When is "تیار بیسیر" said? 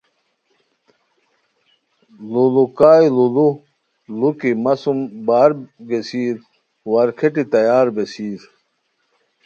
7.53-8.41